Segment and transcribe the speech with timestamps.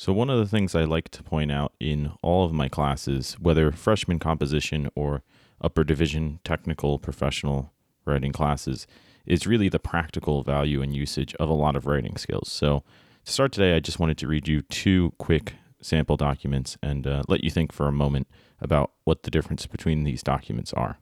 [0.00, 3.34] So, one of the things I like to point out in all of my classes,
[3.38, 5.22] whether freshman composition or
[5.60, 7.74] upper division technical professional
[8.06, 8.86] writing classes,
[9.26, 12.50] is really the practical value and usage of a lot of writing skills.
[12.50, 12.82] So,
[13.26, 17.22] to start today, I just wanted to read you two quick sample documents and uh,
[17.28, 18.26] let you think for a moment
[18.58, 20.96] about what the difference between these documents are.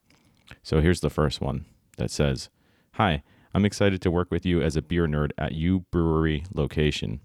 [0.65, 1.67] So, here's the first one
[1.99, 2.49] that says
[2.95, 3.23] Hi,
[3.55, 7.21] I'm excited to work with you as a beer nerd at U Brewery location.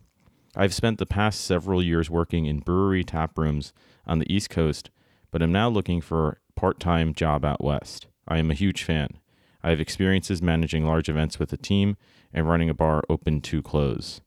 [0.56, 3.74] I've spent the past several years working in brewery tap rooms
[4.06, 4.92] on the East Coast,
[5.32, 8.08] but am now looking for a part time job out West.
[8.28, 9.20] I am a huge fan.
[9.64, 11.98] I have experiences managing large events with a team
[12.34, 14.22] and running a bar open to close.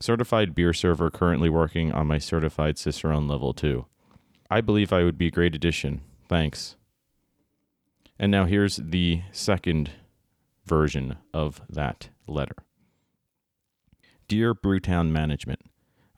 [0.00, 3.86] Certified beer server currently working on my certified Cicerone level 2.
[4.50, 6.02] I believe I would be a great addition.
[6.28, 6.76] Thanks.
[8.18, 9.90] And now here's the second
[10.64, 12.56] version of that letter.
[14.30, 15.60] Dear Brewtown Management,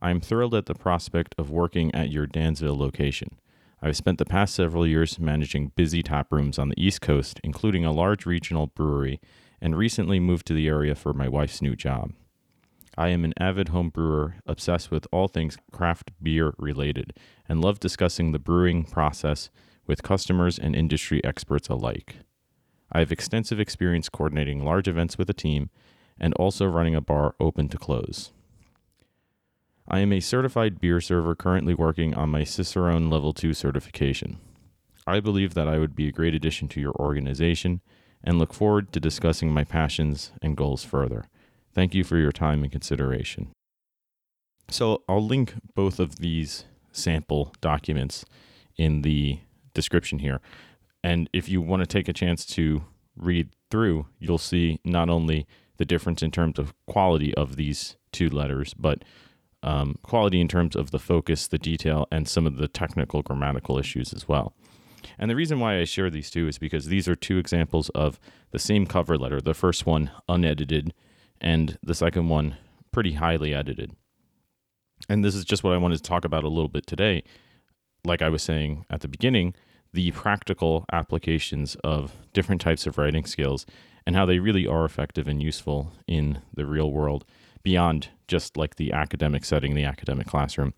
[0.03, 3.39] I am thrilled at the prospect of working at your Dansville location.
[3.81, 7.87] I've spent the past several years managing busy tap rooms on the East Coast, including
[7.87, 9.19] a large regional brewery,
[9.63, 12.13] and recently moved to the area for my wife's new job.
[12.99, 17.15] I am an avid home brewer, obsessed with all things craft beer related,
[17.49, 19.49] and love discussing the brewing process
[19.87, 22.17] with customers and industry experts alike.
[22.93, 25.71] I have extensive experience coordinating large events with a team
[26.23, 28.31] and also running a bar open to close.
[29.89, 34.39] I am a certified beer server currently working on my Cicerone Level 2 certification.
[35.07, 37.81] I believe that I would be a great addition to your organization
[38.23, 41.25] and look forward to discussing my passions and goals further.
[41.75, 43.49] Thank you for your time and consideration.
[44.69, 48.25] So, I'll link both of these sample documents
[48.77, 49.41] in the
[49.75, 50.41] description here.
[51.03, 52.85] And if you want to take a chance to
[53.17, 55.47] read through, you'll see not only
[55.83, 59.03] the difference in terms of quality of these two letters, but
[59.65, 63.81] um, quality in terms of the focus, the detail, and some of the technical grammatical
[63.81, 64.55] issues as well.
[65.19, 68.21] And the reason why I share these two is because these are two examples of
[68.53, 69.41] the same cover letter.
[69.41, 70.95] The first one unedited,
[71.41, 72.59] and the second one
[72.93, 73.97] pretty highly edited.
[75.09, 77.25] And this is just what I wanted to talk about a little bit today.
[78.05, 79.57] Like I was saying at the beginning,
[79.93, 83.67] the practical applications of different types of writing skills
[84.07, 87.25] and how they really are effective and useful in the real world
[87.63, 90.75] beyond just like the academic setting, the academic classroom.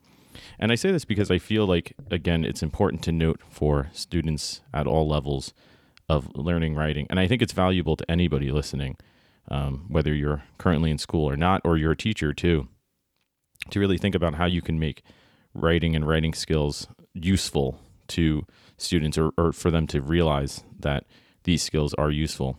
[0.59, 4.61] And I say this because I feel like, again, it's important to note for students
[4.73, 5.55] at all levels
[6.09, 7.07] of learning writing.
[7.09, 8.97] And I think it's valuable to anybody listening,
[9.49, 12.69] um, whether you're currently in school or not, or you're a teacher too,
[13.71, 15.03] to really think about how you can make
[15.55, 18.45] writing and writing skills useful to
[18.77, 21.05] students or, or for them to realize that
[21.45, 22.59] these skills are useful.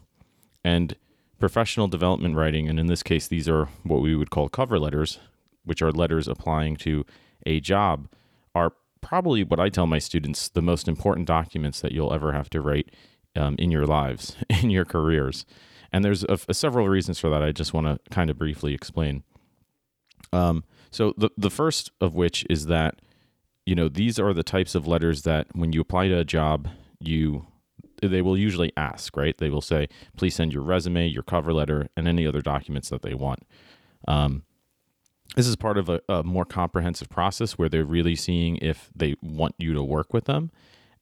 [0.64, 0.96] And
[1.40, 5.20] professional development writing, and in this case, these are what we would call cover letters,
[5.64, 7.06] which are letters applying to
[7.46, 8.08] a job,
[8.54, 12.50] are probably what I tell my students the most important documents that you'll ever have
[12.52, 12.90] to write
[13.36, 15.46] um, in your lives, in your careers.
[15.92, 17.44] And there's a, a several reasons for that.
[17.44, 19.24] I just want to kind of briefly explain.
[20.34, 23.00] Um, so the the first of which is that
[23.66, 26.70] you know these are the types of letters that when you apply to a job,
[27.00, 27.48] you
[28.02, 29.38] they will usually ask, right?
[29.38, 29.88] They will say,
[30.18, 33.44] please send your resume, your cover letter, and any other documents that they want.
[34.08, 34.44] Um,
[35.36, 39.16] this is part of a, a, more comprehensive process where they're really seeing if they
[39.22, 40.52] want you to work with them.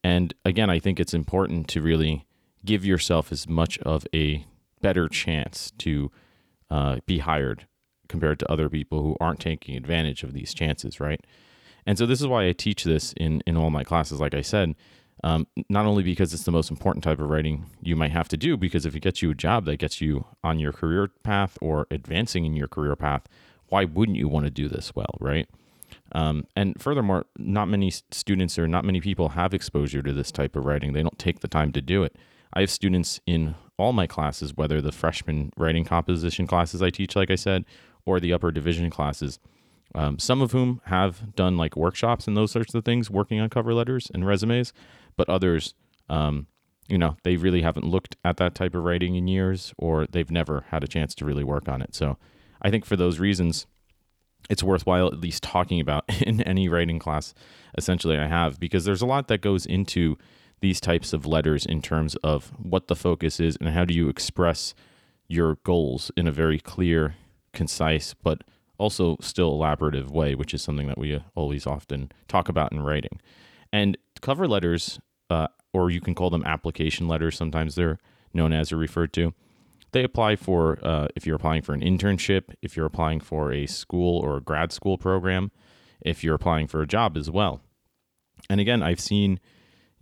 [0.03, 2.25] And again, I think it's important to really
[2.63, 4.45] give yourself as much of a
[4.81, 6.11] better chance to
[6.69, 7.67] uh, be hired
[8.07, 11.25] compared to other people who aren't taking advantage of these chances, right?
[11.85, 14.19] And so this is why I teach this in in all my classes.
[14.19, 14.75] Like I said,
[15.23, 18.37] um, not only because it's the most important type of writing you might have to
[18.37, 21.57] do, because if it gets you a job that gets you on your career path
[21.61, 23.23] or advancing in your career path,
[23.69, 25.47] why wouldn't you want to do this well, right?
[26.11, 30.55] Um, and furthermore, not many students or not many people have exposure to this type
[30.55, 30.93] of writing.
[30.93, 32.15] They don't take the time to do it.
[32.53, 37.15] I have students in all my classes, whether the freshman writing composition classes I teach,
[37.15, 37.65] like I said,
[38.05, 39.39] or the upper division classes,
[39.95, 43.49] um, some of whom have done like workshops and those sorts of things, working on
[43.49, 44.73] cover letters and resumes,
[45.15, 45.73] but others,
[46.09, 46.47] um,
[46.87, 50.31] you know, they really haven't looked at that type of writing in years, or they've
[50.31, 51.95] never had a chance to really work on it.
[51.95, 52.17] So,
[52.61, 53.67] I think for those reasons,
[54.49, 57.33] it's worthwhile at least talking about in any writing class.
[57.77, 60.17] Essentially, I have because there's a lot that goes into
[60.61, 64.07] these types of letters in terms of what the focus is and how do you
[64.07, 64.73] express
[65.27, 67.15] your goals in a very clear,
[67.51, 68.43] concise, but
[68.77, 73.19] also still elaborative way, which is something that we always often talk about in writing.
[73.71, 74.99] And cover letters,
[75.29, 77.99] uh, or you can call them application letters, sometimes they're
[78.33, 79.33] known as or referred to.
[79.91, 83.67] They apply for uh, if you're applying for an internship, if you're applying for a
[83.67, 85.51] school or a grad school program.
[86.03, 87.61] if you're applying for a job as well.
[88.49, 89.39] And again, I've seen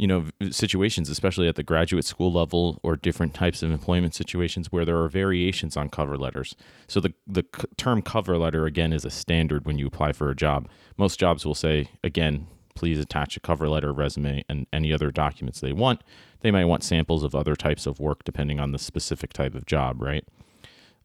[0.01, 4.71] you know situations especially at the graduate school level or different types of employment situations
[4.71, 6.55] where there are variations on cover letters.
[6.87, 7.43] So the the
[7.77, 10.67] term cover letter again is a standard when you apply for a job.
[10.97, 15.59] Most jobs will say again please attach a cover letter resume and any other documents
[15.59, 16.01] they want.
[16.39, 19.67] They might want samples of other types of work depending on the specific type of
[19.67, 20.25] job right?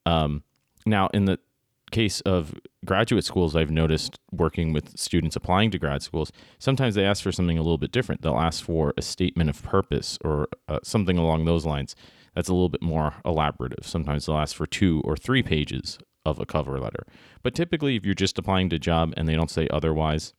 [0.07, 0.43] Um,
[0.87, 1.39] now in the
[1.91, 2.55] case of
[2.85, 7.33] graduate schools, I've noticed working with students applying to grad schools, sometimes they ask for
[7.33, 8.23] something a little bit different.
[8.23, 11.95] They'll ask for a statement of purpose or uh, something along those lines
[12.35, 13.85] that's a little bit more elaborative.
[13.85, 17.07] Sometimes they'll ask for two or three pages of a cover letter.
[17.43, 20.35] But typically, if you're just applying to a job and they don't say otherwise,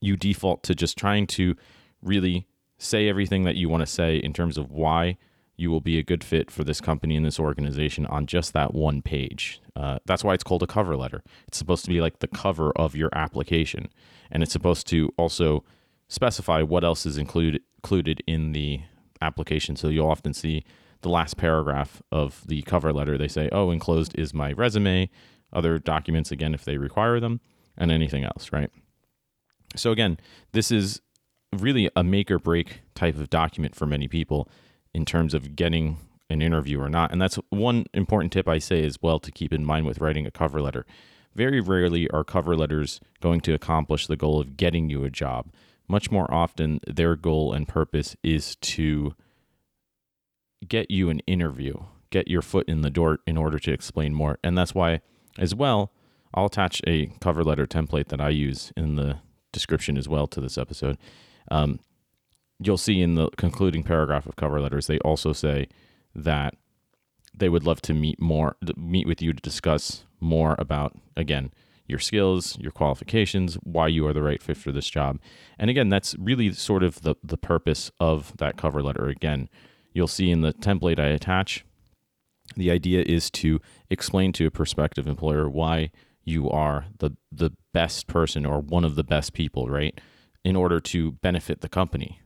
[0.00, 1.54] you default to just trying to
[2.02, 2.48] really
[2.78, 5.16] say everything that you want to say in terms of why
[5.56, 8.74] you will be a good fit for this company and this organization on just that
[8.74, 9.60] one page.
[9.74, 11.22] Uh, that's why it's called a cover letter.
[11.48, 13.88] It's supposed to be like the cover of your application,
[14.30, 15.64] and it's supposed to also
[16.08, 18.80] specify what else is included included in the
[19.22, 19.76] application.
[19.76, 20.64] So you'll often see
[21.02, 23.16] the last paragraph of the cover letter.
[23.16, 25.08] They say, "Oh, enclosed is my resume,
[25.52, 27.40] other documents again if they require them,
[27.76, 28.70] and anything else." Right.
[29.74, 30.18] So again,
[30.52, 31.00] this is
[31.52, 34.48] really a make or break type of document for many people
[34.96, 35.98] in terms of getting
[36.30, 37.12] an interview or not.
[37.12, 40.26] And that's one important tip I say as well to keep in mind with writing
[40.26, 40.86] a cover letter.
[41.34, 45.52] Very rarely are cover letters going to accomplish the goal of getting you a job.
[45.86, 49.14] Much more often, their goal and purpose is to
[50.66, 51.74] get you an interview,
[52.08, 54.38] get your foot in the door in order to explain more.
[54.42, 55.02] And that's why,
[55.38, 55.92] as well,
[56.32, 59.18] I'll attach a cover letter template that I use in the
[59.52, 60.96] description as well to this episode.
[61.50, 61.80] Um,
[62.58, 65.68] you'll see in the concluding paragraph of cover letters, they also say
[66.14, 66.54] that
[67.36, 71.52] they would love to meet more, meet with you to discuss more about, again,
[71.86, 75.20] your skills, your qualifications, why you are the right fit for this job.
[75.58, 79.06] And again, that's really sort of the, the purpose of that cover letter.
[79.06, 79.48] Again,
[79.92, 81.64] you'll see in the template I attach,
[82.56, 83.60] the idea is to
[83.90, 85.90] explain to a prospective employer why
[86.24, 90.00] you are the the best person or one of the best people, right?
[90.44, 92.20] In order to benefit the company,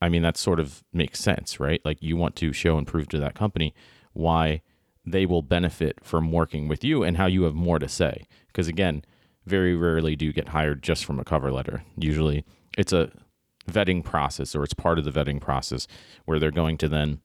[0.00, 1.80] I mean, that sort of makes sense, right?
[1.84, 3.74] Like you want to show and prove to that company
[4.12, 4.62] why
[5.04, 8.26] they will benefit from working with you and how you have more to say.
[8.48, 9.04] Because again,
[9.46, 11.84] very rarely do you get hired just from a cover letter.
[11.96, 12.44] Usually
[12.76, 13.10] it's a
[13.70, 15.86] vetting process or it's part of the vetting process
[16.24, 17.20] where they're going to then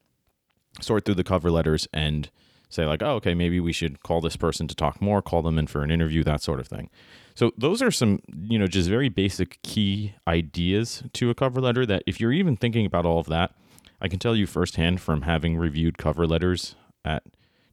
[0.82, 2.30] sort through the cover letters and
[2.76, 5.58] say like, oh, okay, maybe we should call this person to talk more, call them
[5.58, 6.90] in for an interview, that sort of thing.
[7.34, 11.86] So those are some, you know, just very basic key ideas to a cover letter
[11.86, 13.54] that if you're even thinking about all of that,
[14.02, 17.24] I can tell you firsthand from having reviewed cover letters at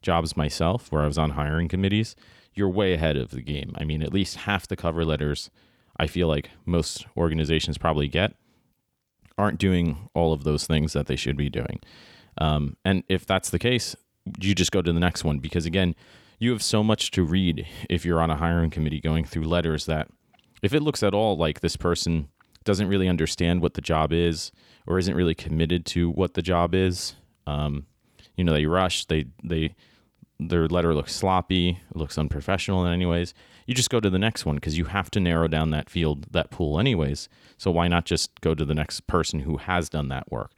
[0.00, 2.16] jobs myself where I was on hiring committees,
[2.54, 3.72] you're way ahead of the game.
[3.76, 5.50] I mean, at least half the cover letters
[5.96, 8.34] I feel like most organizations probably get
[9.38, 11.80] aren't doing all of those things that they should be doing.
[12.38, 13.94] Um, and if that's the case,
[14.40, 15.94] you just go to the next one because again,
[16.38, 19.86] you have so much to read if you're on a hiring committee going through letters
[19.86, 20.08] that
[20.62, 22.28] if it looks at all like this person
[22.64, 24.52] doesn't really understand what the job is
[24.86, 27.14] or isn't really committed to what the job is,
[27.46, 27.86] um,
[28.36, 29.74] you know, they rush, they they
[30.38, 33.34] their letter looks sloppy, looks unprofessional in any ways.
[33.66, 36.26] You just go to the next one because you have to narrow down that field,
[36.32, 37.28] that pool, anyways.
[37.56, 40.50] So why not just go to the next person who has done that work?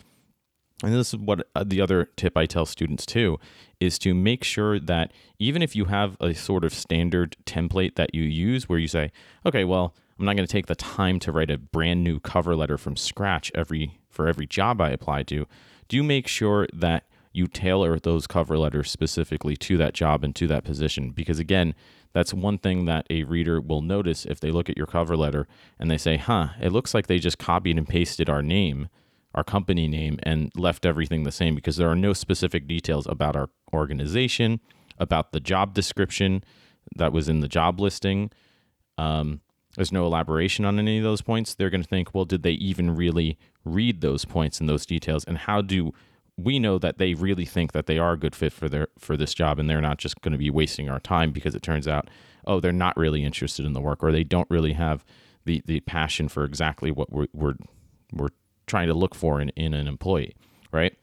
[0.84, 3.38] And this is what uh, the other tip I tell students too
[3.80, 8.14] is to make sure that even if you have a sort of standard template that
[8.14, 9.10] you use where you say,
[9.44, 12.54] okay, well, I'm not going to take the time to write a brand new cover
[12.54, 15.46] letter from scratch every for every job I apply to,
[15.88, 20.46] do make sure that you tailor those cover letters specifically to that job and to
[20.46, 21.74] that position because again,
[22.12, 25.48] that's one thing that a reader will notice if they look at your cover letter
[25.80, 28.88] and they say, "Huh, it looks like they just copied and pasted our name."
[29.34, 33.36] Our company name and left everything the same because there are no specific details about
[33.36, 34.60] our organization,
[34.98, 36.44] about the job description
[36.96, 38.30] that was in the job listing.
[38.96, 39.40] Um,
[39.76, 41.54] there's no elaboration on any of those points.
[41.54, 45.24] They're going to think, well, did they even really read those points and those details?
[45.24, 45.92] And how do
[46.36, 49.16] we know that they really think that they are a good fit for their for
[49.16, 51.88] this job and they're not just going to be wasting our time because it turns
[51.88, 52.08] out,
[52.46, 55.04] oh, they're not really interested in the work or they don't really have
[55.44, 57.54] the the passion for exactly what we're we're,
[58.12, 58.30] we're
[58.66, 60.34] trying to look for in, in an employee,
[60.72, 60.96] right?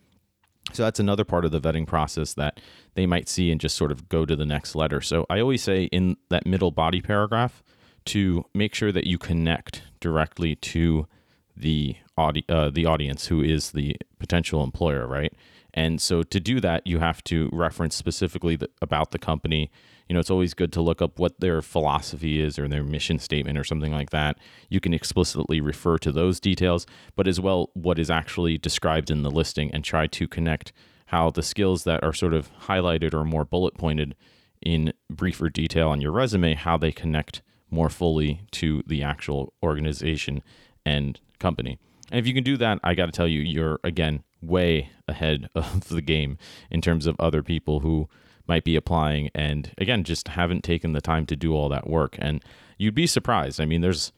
[0.73, 2.59] So that's another part of the vetting process that
[2.93, 5.01] they might see and just sort of go to the next letter.
[5.01, 7.63] So I always say in that middle body paragraph
[8.05, 11.07] to make sure that you connect directly to
[11.55, 15.33] the audi- uh, the audience who is the potential employer, right?
[15.73, 19.71] And so to do that, you have to reference specifically the, about the company.
[20.07, 23.19] You know, it's always good to look up what their philosophy is or their mission
[23.19, 24.37] statement or something like that.
[24.69, 26.85] You can explicitly refer to those details,
[27.15, 30.73] but as well what is actually described in the listing and try to connect
[31.07, 34.15] how the skills that are sort of highlighted or more bullet pointed
[34.61, 40.41] in briefer detail on your resume, how they connect more fully to the actual organization
[40.85, 41.79] and company.
[42.11, 45.49] And if you can do that, I got to tell you, you're again way ahead
[45.55, 46.37] of the game
[46.69, 48.07] in terms of other people who
[48.47, 52.15] might be applying and again just haven't taken the time to do all that work.
[52.19, 52.43] And
[52.77, 53.61] you'd be surprised.
[53.61, 54.11] I mean, there's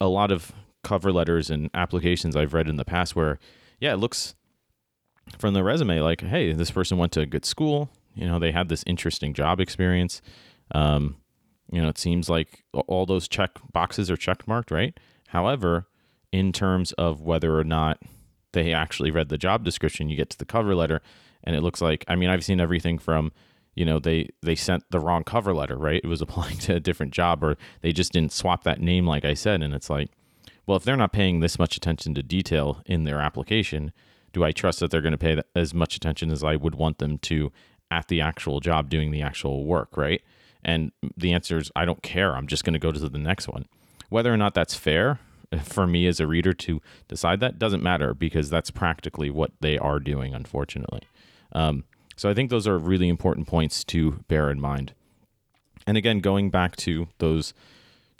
[0.00, 0.52] a lot of
[0.82, 3.38] cover letters and applications I've read in the past where,
[3.80, 4.34] yeah, it looks
[5.38, 7.90] from the resume like, hey, this person went to a good school.
[8.14, 10.22] You know, they had this interesting job experience.
[10.72, 11.16] Um,
[11.72, 14.98] you know, it seems like all those check boxes are check marked, right?
[15.28, 15.88] However,
[16.30, 17.98] in terms of whether or not
[18.54, 21.02] they actually read the job description, you get to the cover letter,
[21.42, 23.32] and it looks like I mean, I've seen everything from
[23.74, 26.80] you know they they sent the wrong cover letter right it was applying to a
[26.80, 30.10] different job or they just didn't swap that name like i said and it's like
[30.64, 33.92] well if they're not paying this much attention to detail in their application
[34.32, 36.98] do i trust that they're going to pay as much attention as i would want
[36.98, 37.50] them to
[37.90, 40.22] at the actual job doing the actual work right
[40.64, 42.34] and the answer is I don't care.
[42.34, 43.66] I'm just going to go to the next one.
[44.08, 45.20] Whether or not that's fair
[45.62, 49.78] for me as a reader to decide that doesn't matter because that's practically what they
[49.78, 51.02] are doing, unfortunately.
[51.52, 51.84] Um,
[52.16, 54.92] so I think those are really important points to bear in mind.
[55.86, 57.54] And again, going back to those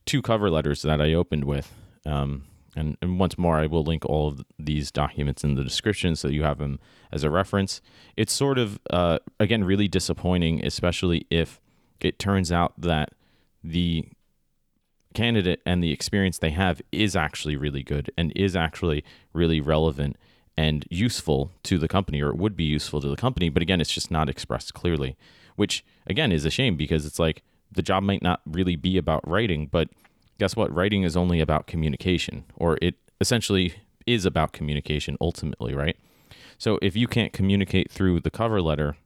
[0.04, 1.72] two cover letters that I opened with,
[2.04, 2.44] um,
[2.76, 6.26] and, and, once more, I will link all of these documents in the description so
[6.26, 6.80] you have them
[7.12, 7.80] as a reference.
[8.16, 11.60] It's sort of, uh, again, really disappointing, especially if
[12.00, 13.10] it turns out that
[13.62, 14.08] the
[15.14, 20.16] candidate and the experience they have is actually really good and is actually really relevant
[20.56, 23.80] and useful to the company or it would be useful to the company but again
[23.80, 25.16] it's just not expressed clearly
[25.56, 27.42] which again is a shame because it's like
[27.72, 29.88] the job might not really be about writing but
[30.38, 30.74] guess what?
[30.74, 33.74] Writing is only about communication or it essentially
[34.06, 35.96] is about communication ultimately right?
[36.58, 38.96] So if you can't communicate through the cover letter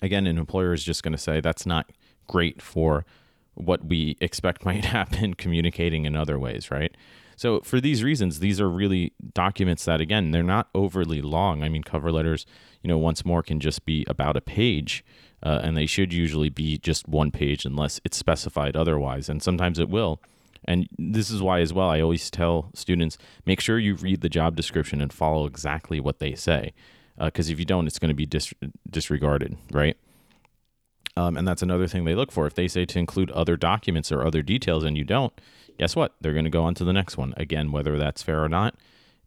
[0.00, 1.90] again an employer is just going to say that's not
[2.28, 3.04] great for
[3.54, 6.94] what we expect might happen communicating in other ways, right?
[7.36, 11.62] So for these reasons, these are really documents that again, they're not overly long.
[11.62, 12.46] I mean, cover letters,
[12.82, 15.04] you know, once more can just be about a page,
[15.42, 19.78] uh, and they should usually be just one page unless it's specified otherwise, and sometimes
[19.78, 20.20] it will.
[20.64, 24.28] And this is why, as well, I always tell students make sure you read the
[24.28, 26.72] job description and follow exactly what they say,
[27.18, 28.54] because uh, if you don't, it's going to be dis-
[28.88, 29.96] disregarded, right?
[31.16, 32.46] Um, and that's another thing they look for.
[32.46, 35.32] If they say to include other documents or other details and you don't,
[35.78, 36.14] guess what?
[36.20, 37.34] They're going to go on to the next one.
[37.36, 38.74] Again, whether that's fair or not,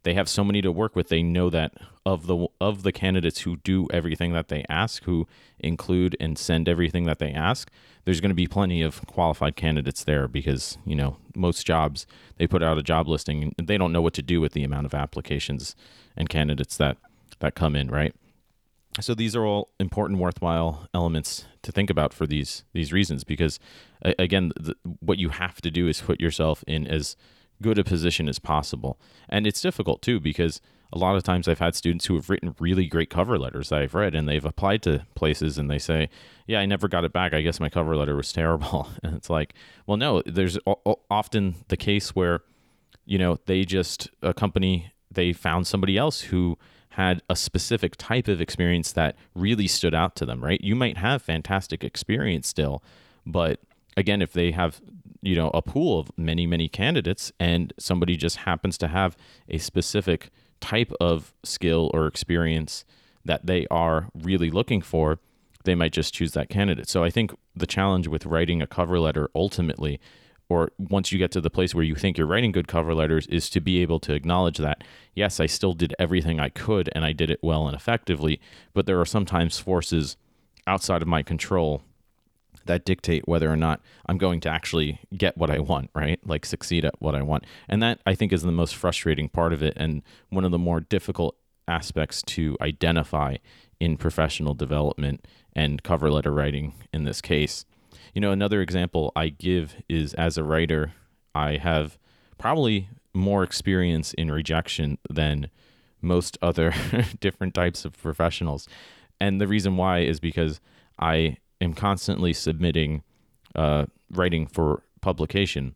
[0.02, 1.08] they have so many to work with.
[1.08, 1.74] They know that
[2.04, 5.26] of the of the candidates who do everything that they ask, who
[5.58, 7.70] include and send everything that they ask,
[8.04, 12.46] there's going to be plenty of qualified candidates there because, you know, most jobs they
[12.46, 14.86] put out a job listing and they don't know what to do with the amount
[14.86, 15.74] of applications
[16.16, 16.96] and candidates that
[17.40, 18.14] that come in, right?
[19.00, 23.58] So these are all important worthwhile elements to think about for these these reasons because
[24.02, 27.16] again the, what you have to do is put yourself in as
[27.62, 28.98] good a position as possible
[29.28, 30.60] and it's difficult too because
[30.92, 33.82] a lot of times I've had students who have written really great cover letters that
[33.82, 36.08] I've read and they've applied to places and they say,
[36.46, 37.34] "Yeah, I never got it back.
[37.34, 40.58] I guess my cover letter was terrible." And it's like, "Well, no, there's
[41.10, 42.42] often the case where
[43.06, 46.58] you know, they just a company they found somebody else who
[46.96, 50.60] had a specific type of experience that really stood out to them, right?
[50.62, 52.82] You might have fantastic experience still,
[53.26, 53.60] but
[53.98, 54.80] again, if they have,
[55.20, 59.14] you know, a pool of many, many candidates and somebody just happens to have
[59.46, 62.86] a specific type of skill or experience
[63.26, 65.18] that they are really looking for,
[65.64, 66.88] they might just choose that candidate.
[66.88, 70.00] So I think the challenge with writing a cover letter ultimately
[70.48, 73.26] or once you get to the place where you think you're writing good cover letters
[73.26, 74.82] is to be able to acknowledge that
[75.14, 78.40] yes i still did everything i could and i did it well and effectively
[78.74, 80.16] but there are sometimes forces
[80.66, 81.82] outside of my control
[82.64, 86.20] that dictate whether or not i'm going to actually get what i want right?
[86.26, 87.44] Like succeed at what i want.
[87.68, 90.58] And that i think is the most frustrating part of it and one of the
[90.58, 91.36] more difficult
[91.68, 93.36] aspects to identify
[93.80, 97.64] in professional development and cover letter writing in this case
[98.16, 100.94] you know, another example I give is as a writer,
[101.34, 101.98] I have
[102.38, 105.50] probably more experience in rejection than
[106.00, 106.72] most other
[107.20, 108.66] different types of professionals.
[109.20, 110.62] And the reason why is because
[110.98, 113.02] I am constantly submitting
[113.54, 115.74] uh, writing for publication.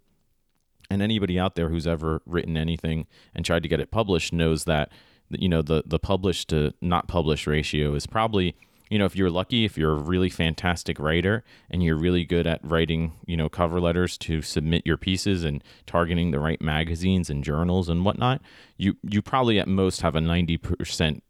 [0.91, 4.65] And anybody out there who's ever written anything and tried to get it published knows
[4.65, 4.91] that
[5.29, 8.57] you know the the published to not published ratio is probably
[8.91, 12.47] you know if you're lucky if you're a really fantastic writer and you're really good
[12.47, 17.31] at writing you know cover letters to submit your pieces and targeting the right magazines
[17.31, 18.43] and journals and whatnot
[18.77, 21.23] you you probably at most have a 90%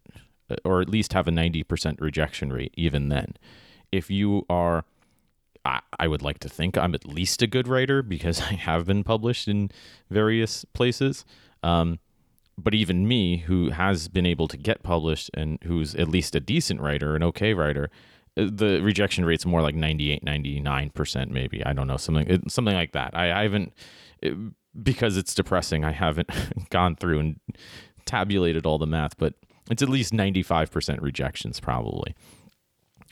[0.64, 3.34] or at least have a 90% rejection rate even then
[3.92, 4.84] if you are
[5.64, 8.86] I, I would like to think I'm at least a good writer because I have
[8.86, 9.70] been published in
[10.08, 11.24] various places.
[11.62, 11.98] Um,
[12.62, 16.40] but even me, who has been able to get published and who's at least a
[16.40, 17.90] decent writer, an okay writer,
[18.36, 21.64] uh, the rejection rate's more like 98, 99% maybe.
[21.64, 23.16] I don't know, something something like that.
[23.16, 23.72] I, I haven't,
[24.22, 24.34] it,
[24.82, 26.30] because it's depressing, I haven't
[26.70, 27.40] gone through and
[28.04, 29.34] tabulated all the math, but
[29.70, 32.14] it's at least 95% rejections probably.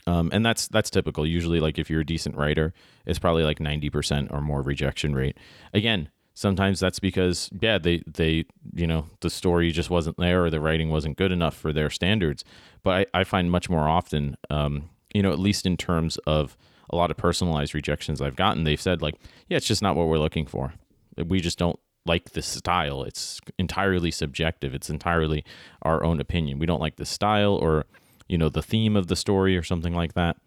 [0.07, 1.25] Um, and that's that's typical.
[1.25, 2.73] Usually, like if you're a decent writer,
[3.05, 5.37] it's probably like ninety percent or more rejection rate.
[5.71, 6.09] Again,
[6.39, 10.61] sometimes that's because yeah, they they you know the story just wasn't there or the
[10.61, 12.43] writing wasn't good enough for their standards.
[12.83, 16.57] But I, I find much more often, um, you know, at least in terms of
[16.89, 19.15] a lot of personalized rejections I've gotten, they've said like,
[19.49, 20.73] yeah, it's just not what we're looking for.
[21.17, 23.03] We just don't like this style.
[23.03, 24.73] It's entirely subjective.
[24.73, 25.43] It's entirely
[25.81, 26.57] our own opinion.
[26.57, 27.85] We don't like the style or
[28.29, 30.37] you know the theme of the story or something like that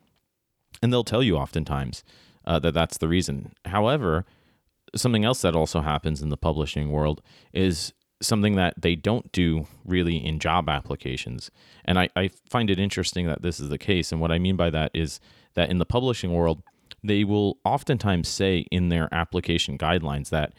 [0.80, 2.02] and they'll tell you oftentimes
[2.46, 4.24] uh, that that's the reason however
[4.94, 7.22] something else that also happens in the publishing world
[7.52, 11.50] is something that they don't do really in job applications
[11.84, 14.56] and I, I find it interesting that this is the case and what i mean
[14.56, 15.18] by that is
[15.54, 16.62] that in the publishing world
[17.02, 20.52] they will oftentimes say in their application guidelines that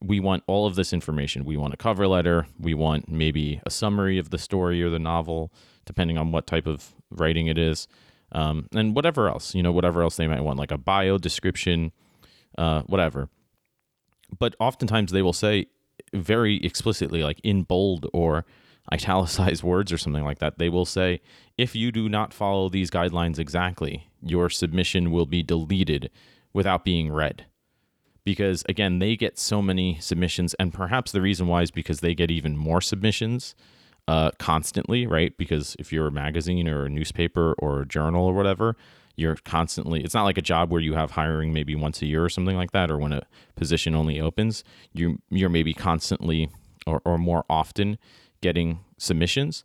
[0.00, 1.44] we want all of this information.
[1.44, 2.46] We want a cover letter.
[2.58, 5.52] We want maybe a summary of the story or the novel
[5.84, 7.88] depending on what type of writing it is,
[8.32, 11.92] um, and whatever else, you know, whatever else they might want, like a bio description,
[12.58, 13.30] uh, whatever.
[14.36, 15.66] But oftentimes they will say
[16.12, 18.44] very explicitly, like in bold or
[18.92, 21.20] italicized words or something like that, they will say,
[21.56, 26.10] if you do not follow these guidelines exactly, your submission will be deleted
[26.52, 27.46] without being read.
[28.24, 32.14] Because again, they get so many submissions, and perhaps the reason why is because they
[32.14, 33.54] get even more submissions
[34.06, 35.36] uh, constantly, right?
[35.36, 38.76] Because if you're a magazine or a newspaper or a journal or whatever,
[39.18, 42.24] you're constantly, it's not like a job where you have hiring maybe once a year
[42.24, 43.22] or something like that, or when a
[43.56, 46.50] position only opens, you, you're maybe constantly
[46.86, 47.98] or, or more often
[48.40, 49.64] getting submissions.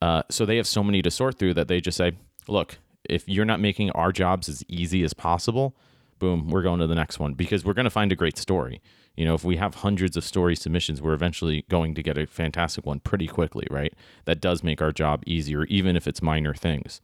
[0.00, 2.12] Uh, so they have so many to sort through that they just say,
[2.48, 5.76] look, if you're not making our jobs as easy as possible,
[6.18, 8.80] boom, we're going to the next one because we're going to find a great story
[9.16, 12.26] you know, if we have hundreds of story submissions, we're eventually going to get a
[12.26, 13.92] fantastic one pretty quickly, right?
[14.24, 17.00] That does make our job easier, even if it's minor things.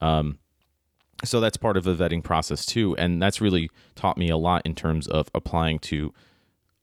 [0.00, 0.38] Um,
[1.24, 4.62] so that's part of the vetting process too, and that's really taught me a lot
[4.64, 6.12] in terms of applying to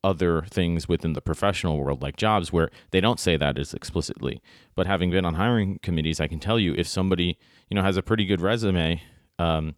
[0.03, 4.41] other things within the professional world, like jobs, where they don't say that as explicitly.
[4.75, 7.37] But having been on hiring committees, I can tell you if somebody
[7.69, 9.01] you know has a pretty good resume,
[9.37, 9.75] um,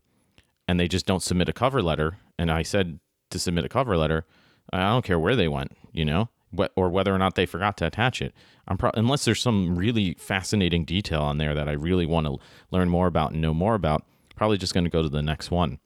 [0.67, 2.99] and they just don't submit a cover letter, and I said
[3.31, 4.25] to submit a cover letter,
[4.71, 6.29] I don't care where they went, you know,
[6.75, 8.33] or whether or not they forgot to attach it.
[8.67, 12.37] I'm pro- unless there's some really fascinating detail on there that I really want to
[12.69, 14.05] learn more about and know more about.
[14.41, 15.77] Probably just going to go to the next one.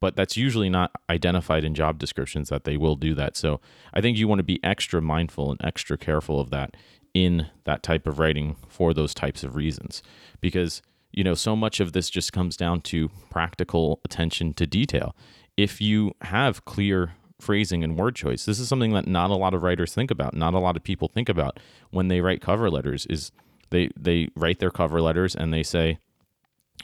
[0.00, 3.36] But that's usually not identified in job descriptions that they will do that.
[3.36, 3.60] So
[3.92, 6.74] I think you want to be extra mindful and extra careful of that
[7.12, 10.02] in that type of writing for those types of reasons.
[10.40, 10.80] Because,
[11.12, 15.14] you know, so much of this just comes down to practical attention to detail.
[15.58, 18.46] If you have clear phrasing and word choice.
[18.46, 20.34] This is something that not a lot of writers think about.
[20.34, 23.06] Not a lot of people think about when they write cover letters.
[23.06, 23.32] Is
[23.68, 25.98] they they write their cover letters and they say,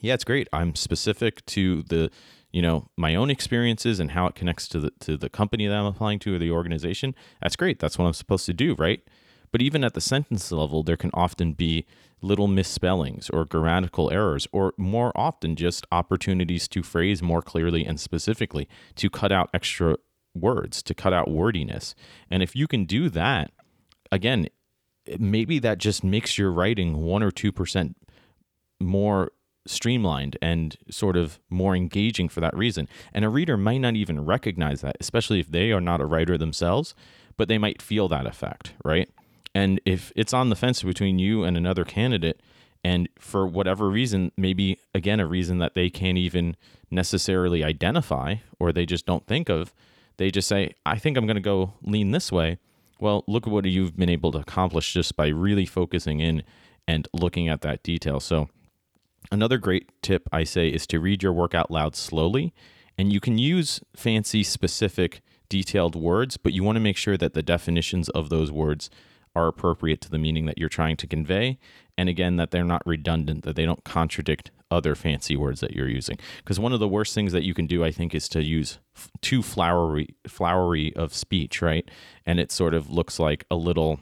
[0.01, 0.49] "Yeah, it's great.
[0.53, 2.11] I'm specific to the."
[2.53, 5.77] you know my own experiences and how it connects to the to the company that
[5.77, 9.03] I'm applying to or the organization that's great that's what I'm supposed to do right
[9.51, 11.85] but even at the sentence level there can often be
[12.25, 18.01] little misspellings or grammatical errors or more often just opportunities to phrase more clearly and
[18.01, 19.97] specifically to cut out extra
[20.35, 21.95] words, to cut out wordiness.
[22.31, 23.53] And if you can do that,
[24.11, 24.49] again,
[25.19, 27.95] maybe that just makes your writing one or 2%
[28.81, 29.33] more
[29.67, 32.89] streamlined and sort of more engaging for that reason.
[33.13, 36.37] And a reader might not even recognize that, especially if they are not a writer
[36.37, 36.95] themselves,
[37.37, 39.09] but they might feel that effect, right?
[39.55, 42.41] And if it's on the fence between you and another candidate,
[42.83, 46.57] and for whatever reason, maybe again, a reason that they can't even
[46.91, 49.73] necessarily identify or they just don't think of,
[50.19, 52.59] they just say, I think I'm going to go lean this way.
[53.01, 56.43] Well, look at what you've been able to accomplish just by really focusing in
[56.87, 58.21] and looking at that detail.
[58.21, 58.49] So,
[59.31, 62.55] another great tip I say is to read your work out loud slowly.
[62.97, 67.35] And you can use fancy specific detailed words, but you want to make sure that
[67.35, 68.89] the definitions of those words
[69.37, 71.59] are appropriate to the meaning that you're trying to convey.
[71.99, 75.89] And again, that they're not redundant, that they don't contradict other fancy words that you're
[75.89, 76.19] using.
[76.39, 78.79] Because one of the worst things that you can do, I think, is to use
[78.97, 81.89] f- too flowery, flowery of speech, right?
[82.27, 84.01] And it sort of looks like a little.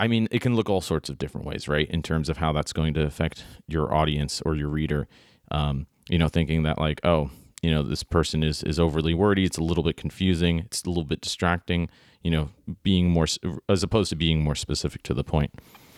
[0.00, 1.88] I mean, it can look all sorts of different ways, right?
[1.90, 5.06] In terms of how that's going to affect your audience or your reader.
[5.50, 7.30] Um, you know, thinking that like, oh,
[7.62, 9.44] you know, this person is is overly wordy.
[9.44, 10.60] It's a little bit confusing.
[10.60, 11.90] It's a little bit distracting.
[12.22, 12.48] You know,
[12.82, 13.26] being more
[13.68, 15.52] as opposed to being more specific to the point.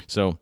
[0.09, 0.38] So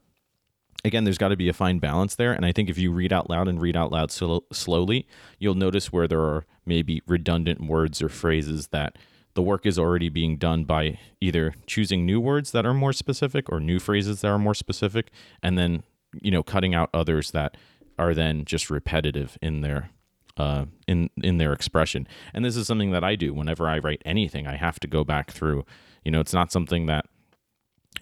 [0.83, 2.33] again, there's got to be a fine balance there.
[2.33, 5.07] And I think if you read out loud and read out loud sl- slowly,
[5.39, 8.97] you'll notice where there are maybe redundant words or phrases that
[9.35, 13.51] the work is already being done by either choosing new words that are more specific
[13.51, 15.11] or new phrases that are more specific,
[15.43, 15.83] and then
[16.21, 17.57] you know cutting out others that
[17.99, 19.91] are then just repetitive in their
[20.37, 22.09] uh, in in their expression.
[22.33, 24.47] And this is something that I do whenever I write anything.
[24.47, 25.65] I have to go back through.
[26.05, 27.07] You know, it's not something that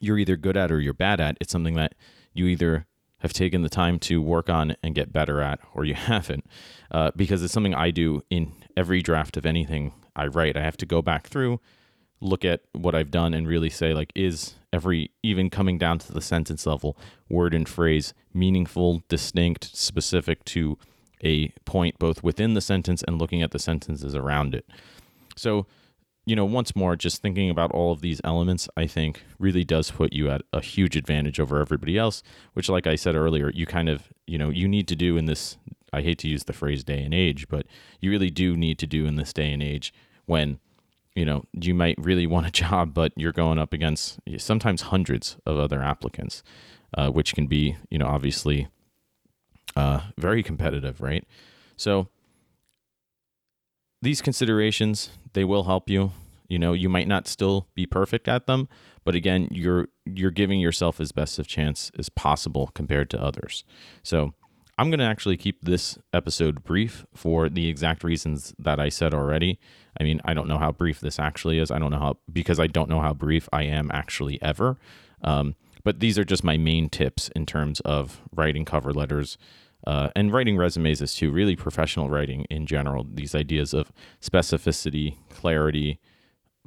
[0.01, 1.37] you're either good at or you're bad at.
[1.41, 1.95] It's something that
[2.33, 2.87] you either
[3.19, 6.47] have taken the time to work on and get better at, or you haven't.
[6.91, 10.57] Uh, because it's something I do in every draft of anything I write.
[10.57, 11.61] I have to go back through,
[12.21, 16.13] look at what I've done, and really say, like, is every, even coming down to
[16.13, 16.97] the sentence level,
[17.29, 20.77] word and phrase meaningful, distinct, specific to
[21.25, 24.67] a point both within the sentence and looking at the sentences around it.
[25.37, 25.67] So,
[26.27, 29.91] you know, once more, just thinking about all of these elements, I think really does
[29.91, 33.65] put you at a huge advantage over everybody else, which, like I said earlier, you
[33.65, 35.57] kind of, you know, you need to do in this.
[35.91, 37.67] I hate to use the phrase day and age, but
[38.01, 39.95] you really do need to do in this day and age
[40.29, 40.61] when,
[41.15, 45.37] you know, you might really want a job, but you're going up against sometimes hundreds
[45.47, 46.43] of other applicants,
[46.97, 48.69] uh, which can be, you know, obviously
[49.77, 51.25] uh, very competitive, right?
[51.77, 52.09] So,
[54.01, 56.13] these considerations they will help you
[56.49, 58.69] you know you might not still be perfect at them
[59.05, 63.65] but again you're you're giving yourself as best of chance as possible compared to others
[64.03, 64.35] so
[64.79, 69.15] i'm going to actually keep this episode brief for the exact reasons that i said
[69.15, 69.59] already.
[70.01, 71.71] I mean i don't know how brief this actually is.
[71.71, 74.79] I don't know how because i don't know how brief i am actually ever.
[75.23, 79.39] Um, but these are just my main tips in terms of writing cover letters
[79.87, 83.07] uh, and writing resumes is too really professional writing in general.
[83.09, 86.01] These ideas of specificity clarity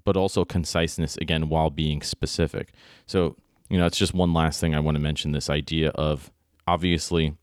[0.03, 2.73] but also conciseness again while being specific.
[3.05, 3.35] So
[3.71, 6.29] you know it's just one last thing i want to mention this idea of
[6.67, 7.37] obviously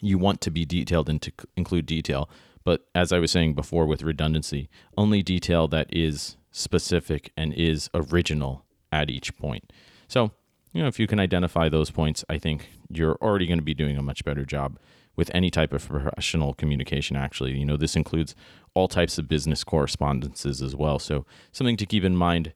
[0.00, 2.28] you want to be detailed and to include detail
[2.64, 7.90] but as i was saying before with redundancy only detail that is specific and is
[7.94, 9.72] original at each point
[10.06, 10.32] so
[10.72, 13.74] you know, if you can identify those points, I think you're already going to be
[13.74, 14.78] doing a much better job
[15.16, 17.58] with any type of professional communication, actually.
[17.58, 18.34] You know, this includes
[18.74, 20.98] all types of business correspondences as well.
[20.98, 22.52] So, something to keep in mind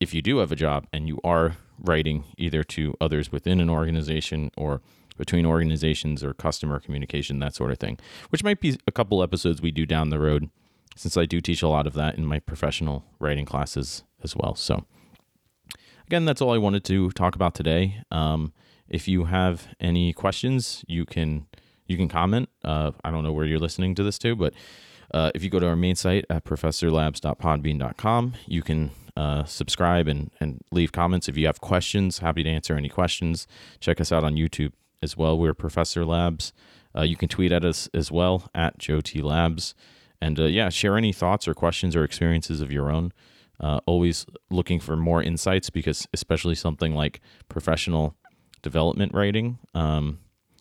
[0.00, 3.70] if you do have a job and you are writing either to others within an
[3.70, 4.82] organization or
[5.16, 7.98] between organizations or customer communication, that sort of thing,
[8.30, 10.50] which might be a couple episodes we do down the road,
[10.94, 14.54] since I do teach a lot of that in my professional writing classes as well.
[14.54, 14.84] So,
[16.06, 18.02] again, that's all I wanted to talk about today.
[18.10, 18.52] Um,
[18.88, 21.46] if you have any questions, you can
[21.86, 22.48] you can comment.
[22.64, 24.54] Uh, I don't know where you're listening to this to, but
[25.14, 30.30] uh, if you go to our main site at professorlabs.podbean.com, you can uh, subscribe and,
[30.40, 31.28] and leave comments.
[31.28, 33.46] If you have questions, happy to answer any questions.
[33.80, 35.38] Check us out on YouTube as well.
[35.38, 36.52] We're Professor Labs.
[36.96, 39.74] Uh, you can tweet at us as well at Joe T Labs.
[40.20, 43.12] And uh, yeah, share any thoughts or questions or experiences of your own.
[43.60, 48.14] Uh, always looking for more insights because, especially something like professional
[48.62, 50.18] development writing, um,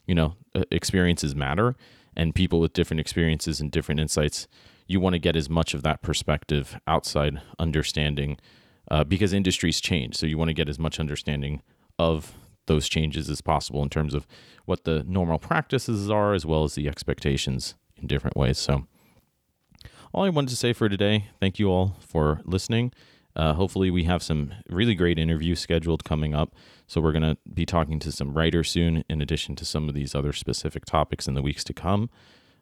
[0.08, 1.76] you know, uh, experiences matter,
[2.15, 4.48] and people with different experiences and different insights,
[4.88, 8.38] you want to get as much of that perspective outside understanding
[8.91, 10.15] uh, because industries change.
[10.15, 11.62] So you want to get as much understanding
[11.98, 12.34] of
[12.67, 14.28] those changes as possible in terms of
[14.65, 18.58] what the normal practices are as well as the expectations in different ways.
[18.58, 18.88] So
[20.13, 22.93] all I wanted to say for today, thank you all for listening.
[23.36, 26.56] Uh, hopefully, we have some really great interviews scheduled coming up.
[26.88, 29.93] So, we're going to be talking to some writers soon, in addition to some of
[29.93, 32.10] these other specific topics in the weeks to come.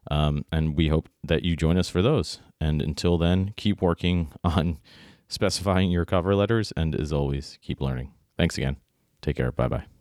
[0.10, 2.40] Um, and we hope that you join us for those.
[2.60, 4.80] And until then, keep working on
[5.28, 6.74] specifying your cover letters.
[6.76, 8.12] And as always, keep learning.
[8.36, 8.78] Thanks again.
[9.22, 9.52] Take care.
[9.52, 9.93] Bye bye.